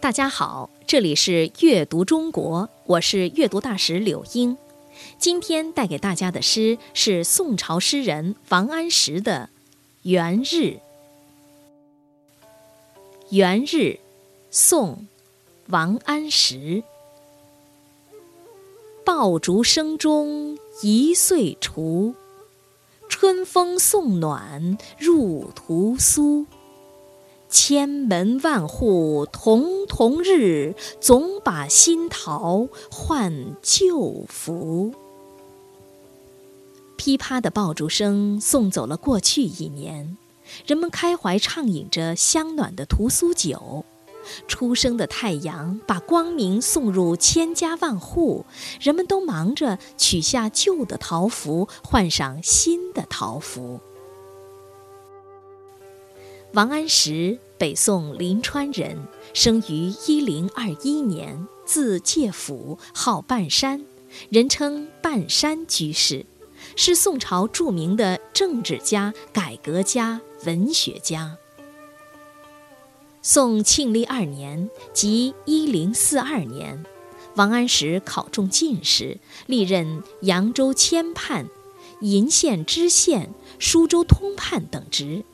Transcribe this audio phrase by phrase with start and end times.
[0.00, 4.56] 大家好，这里是阅读中国，我是阅读大使柳英。
[5.18, 9.50] 今天带给大家的诗是宋朝诗人王安石的
[10.08, 10.44] 《元日》。
[13.30, 13.74] 《元日》，
[14.52, 14.92] 宋·
[15.66, 16.84] 王安石。
[19.04, 22.14] 爆竹声中一岁除，
[23.08, 26.46] 春风送暖入屠苏。
[27.48, 34.92] 千门万户曈曈日，总把新桃换旧符。
[36.96, 40.18] 噼啪的爆竹声送走了过去一年，
[40.66, 43.84] 人们开怀畅饮着香暖的屠苏酒。
[44.46, 48.44] 初升的太阳把光明送入千家万户，
[48.78, 53.80] 人们都忙着取下旧的桃符，换上新的桃符。
[56.54, 58.96] 王安石，北宋临川人，
[59.34, 63.84] 生于一零二一年，字介甫，号半山，
[64.30, 66.24] 人称半山居士，
[66.74, 71.36] 是宋朝著名的政治家、改革家、文学家。
[73.20, 76.82] 宋庆历二年，即一零四二年，
[77.34, 81.46] 王安石考中进士，历任扬州签判、
[82.00, 85.24] 鄞县知县、舒州通判等职。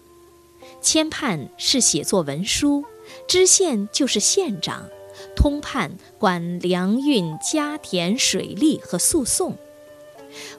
[0.84, 2.84] 签判是写作文书，
[3.26, 4.86] 知县就是县长，
[5.34, 9.56] 通判管粮运、家田、水利和诉讼。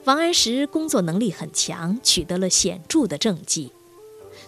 [0.04, 3.70] 王安石工作能力很强，取得了显著的政绩。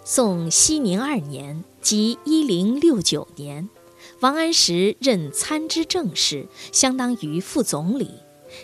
[0.04, 3.68] 宋熙宁二年，即一零六九年，
[4.18, 8.10] 王安石任参知政事，相当于副总理。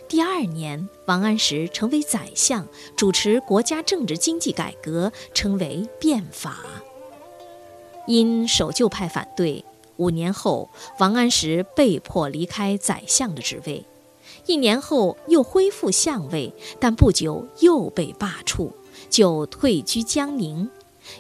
[0.08, 6.64] 第二年，王安石成为宰相，主持国家政治经济改革，称为变法。
[8.06, 9.64] 因守旧派反对，
[9.96, 13.84] 五年后，王安石被迫离开宰相的职位。
[14.46, 18.70] 一年后又恢复相位，但不久又被罢黜，
[19.08, 20.68] 就退居江宁。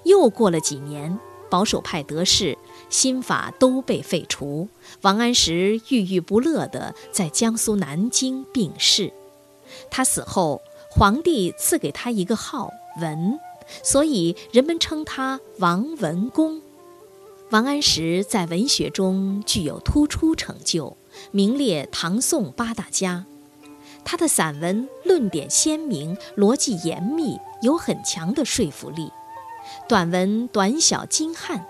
[0.02, 2.58] 又过了几年，保守派得势，
[2.90, 4.68] 新法都被废除。
[5.02, 9.12] 王安石郁郁不乐地在江苏南京病逝。
[9.90, 10.60] 他死后，
[10.90, 12.70] 皇帝赐给他一个号
[13.00, 13.38] 文，
[13.82, 16.60] 所以人们称他王文公。
[17.50, 20.96] 王安石在文学中具有突出成就，
[21.30, 23.26] 名列唐宋八大家。
[24.04, 29.10] 他的散文论点鲜明，逻辑严密，有很强的说服力。
[29.88, 31.66] 短文短小精悍。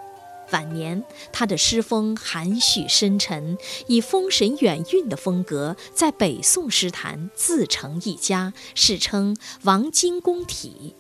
[0.52, 10.94] 晚年，他的诗风含蓄深沉，以风神远韵的风格，在北宋诗坛自成一家，世称“王经公体”。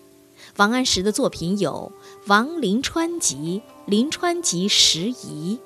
[0.56, 1.90] 王安石的作品有
[2.28, 3.60] 《王临川集》
[3.90, 5.58] 《临川集拾遗》。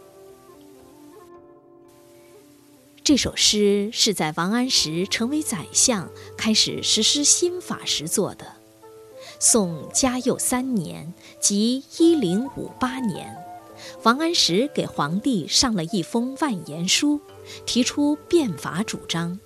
[3.04, 8.47] 这首诗是在王安石成为宰相、开始实施新法时作的。
[9.38, 13.37] 宋嘉佑三年，即一零五八年，
[14.04, 17.21] 王安石给皇帝上了一封万言书，
[17.66, 19.38] 提出变法主张。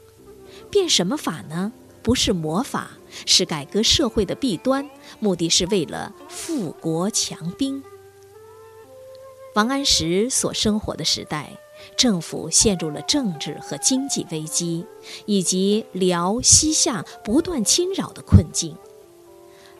[0.70, 1.72] 变什么法呢？
[2.02, 2.90] 不是魔法。
[3.26, 4.88] 是改革社会的弊端，
[5.20, 7.84] 目的是为了富国强兵。
[9.54, 11.58] 王安石所生活的时代，
[11.94, 14.86] 政府陷入了政治和经济危机，
[15.26, 18.78] 以及辽西夏不断侵扰的困境。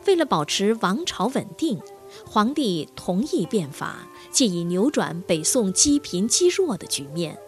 [0.05, 1.81] 为了保持王朝稳定，
[2.23, 7.39] 皇帝同意变法，借以扭转北宋积贫积弱的局面。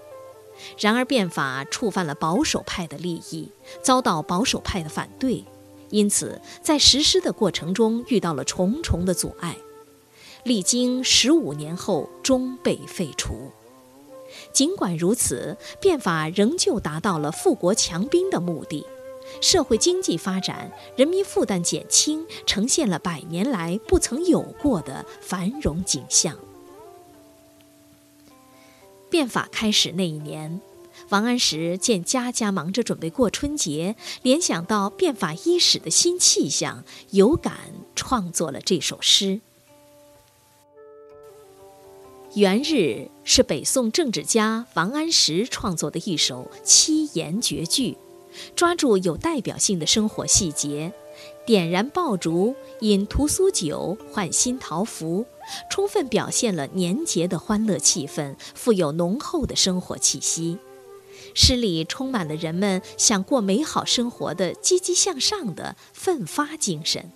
[0.79, 3.51] 然而，变法触犯了保守派的利益，
[3.81, 5.43] 遭到保守派的反对。
[5.89, 9.55] 因此，在实施的过程中遇到了重重的阻碍，
[10.43, 13.51] 历经十五年后终被废除。
[14.51, 18.85] 尽管如此，变法仍旧达到了富国强兵的目的，
[19.41, 26.37] 社会经济发展，人民负担减轻，呈现了百年来不曾有过的繁荣景象。
[29.15, 30.59] 变法开始那一年。
[31.07, 37.53] 王安石见家家忙着准备过春节，联想到变法伊始的新气象，有感
[37.95, 39.39] 创作了这首诗。
[42.37, 42.73] 《元日》
[43.23, 47.97] 是北宋政治家王安石创作的一首七言绝句，
[48.53, 50.91] 抓住有代表性的生活细节，
[51.45, 55.25] 点燃爆竹，饮屠苏酒，换新桃符，
[55.69, 60.57] 充分表现了年节的欢乐气氛，富有浓厚的生活气息。
[61.33, 67.11] 诗里充满了人们想过美好生活的积极向上的奋发精神。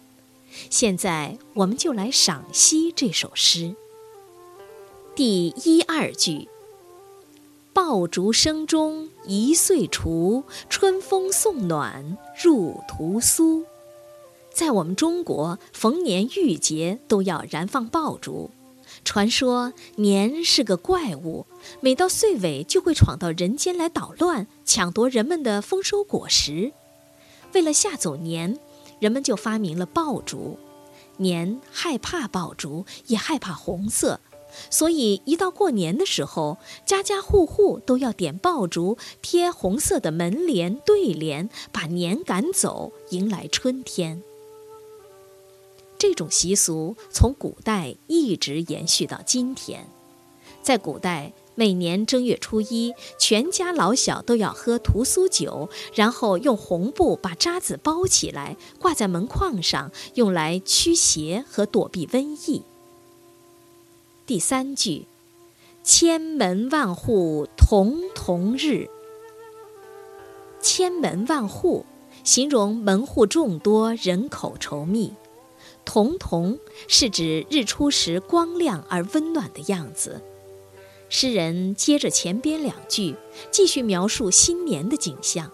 [0.70, 3.76] 现在，我们就来赏析这首诗。
[5.16, 6.50] 第一二句
[7.74, 13.64] ：“爆竹声中一岁除，春风送暖入屠苏。
[14.60, 18.52] 在我们中国，逢年遇节都要燃放爆竹。
[19.06, 21.46] 传说年是个怪物，
[21.80, 26.74] 每到岁尾就会闯到人间来捣乱，抢夺人们的丰收果实。
[27.54, 28.60] 为了吓走年，
[29.00, 30.60] 人们就发明了爆竹。
[31.16, 34.20] 年害怕爆竹，也害怕红色。
[34.70, 44.22] 所以，一到过年的时候，家家户户都要点爆竹，贴红色的门帘、对联，把年赶走，迎来春天。
[46.00, 49.86] 这种习俗从古代一直延续到今天。
[50.64, 62.64] 在古代，每年正月初一，全家老小都要喝屠苏酒，然后用红布把渣子包起来，挂在门框上，用来驱邪和躲避瘟疫。
[64.26, 65.06] 第三句，
[65.84, 68.90] 千门万户曈曈日。
[70.62, 71.86] 千门万户，
[72.24, 75.14] 形容门户众多，人口稠密。
[75.86, 80.22] 曈曈是指日出时光亮而温暖的样子。
[81.10, 83.16] 诗人接着前边两句，
[83.50, 85.52] 继续描述新年的景象。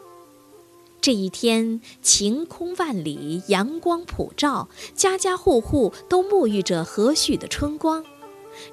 [0.99, 8.03] 这一天，晴空万里，阳光普照，家家户户都沐浴着和煦的春光。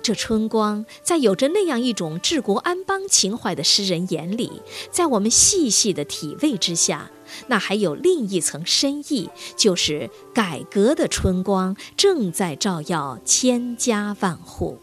[0.01, 7.11] 这春光，在有着那样一种治国安邦情怀的诗人眼里，在我们细细的体味之下，
[7.47, 14.79] 那还有另一层深意，就是改革的春光正在照耀千家万户。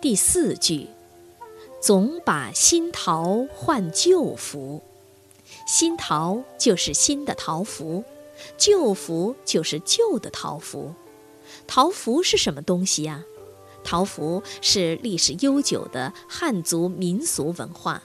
[0.00, 0.88] 第四句，
[1.80, 4.82] 总把新桃换旧符，
[5.66, 8.04] 新桃就是新的桃符，
[8.56, 10.94] 旧符就是旧的桃符。
[11.66, 13.24] 桃符是什么东西呀？
[13.84, 18.02] 桃符是历史悠久的汉族民俗文化。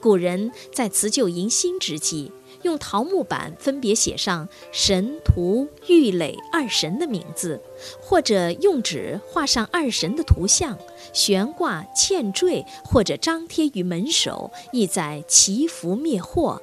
[0.00, 2.32] 古人在辞旧迎新之际，
[2.62, 7.60] 用桃木板分别写上神、荼、郁垒二神的名字，
[8.00, 10.78] 或者用纸画上二神的图像，
[11.12, 16.62] 悬挂、嵌缀或者张贴于门首，意在祈福灭祸。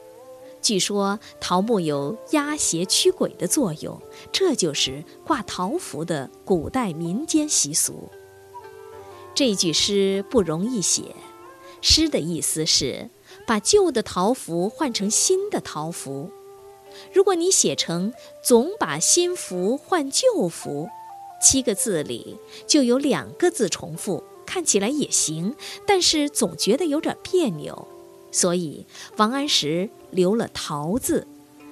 [0.60, 4.02] 据说桃木有压邪驱鬼的作用，
[4.32, 8.10] 这就是挂桃符的古代民间习俗。
[9.36, 11.16] 这句诗不容易写，
[11.82, 13.10] 诗的意思是
[13.48, 16.30] 把旧的桃符换成新的桃符。
[17.14, 18.14] 如果你写成
[18.44, 20.90] “总把新符换旧符”，
[21.42, 25.56] 七个字里就有两个字重复，看起来也行，
[25.86, 27.88] 但是总觉得有点别扭。
[28.32, 28.86] 所以
[29.16, 31.26] 王安石留了“桃”字，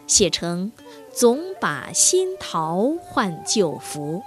[0.07, 0.71] 写成
[1.11, 4.21] “总把新桃换旧符”，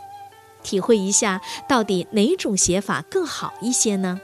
[0.65, 4.21] 体会一下到底哪种写法更好一些呢？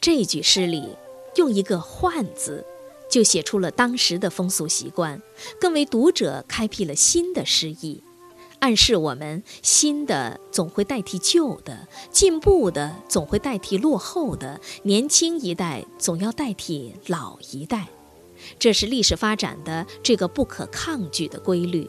[0.00, 0.96] 这句诗里
[1.36, 2.64] 用一个“换”字，
[3.10, 5.22] 就写出了当时的风俗习惯，
[5.60, 8.02] 更为读者开辟了新的诗意。
[8.58, 17.88] 暗示我们，新的总会代替旧的，进步的总会代替落后的，年轻一代总要代替老一代，
[18.58, 21.88] 这是历史发展的这个不可抗拒的规律。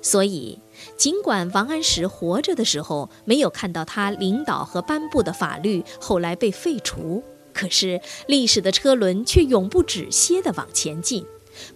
[0.00, 0.60] 所以，
[0.96, 7.24] 尽管王安石活着的时候没有看到他领导和颁布的法律后来被废除，
[7.58, 11.26] 可是历史的车轮却永不止歇地往前进，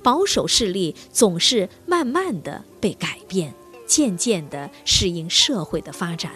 [0.00, 3.52] 保守势力总是慢慢地被改变。
[3.84, 6.32] 渐渐地适应社会的发展。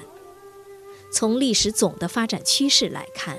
[1.10, 3.38] 从历史总的发展趋势来看，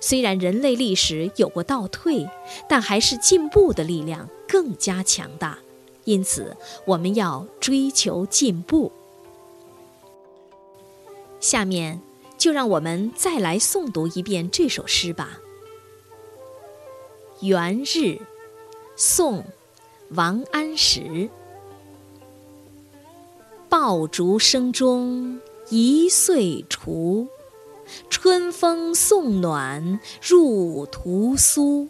[0.00, 2.28] 虽然人类历史有过倒退，
[2.68, 5.58] 但还是进步的力量更加强大。
[6.04, 8.92] 因此，我们要追求进步。
[11.40, 12.00] 下面
[12.38, 15.40] 就让我们再来诵读一遍这首诗吧。
[17.40, 17.82] 《元日》，
[18.96, 19.40] 宋·
[20.10, 21.28] 王安石。
[23.68, 25.38] 爆竹声中
[25.68, 27.28] 一岁除，
[28.08, 31.88] 春风送暖入屠苏。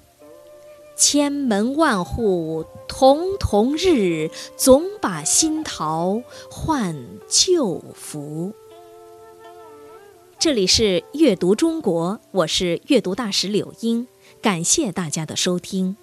[0.96, 6.96] 千门万户曈曈日，总把新桃换
[7.28, 8.52] 旧符。
[10.38, 14.08] 这里是阅读中国，我是阅读大使柳英，
[14.40, 15.96] 感谢大家的收听。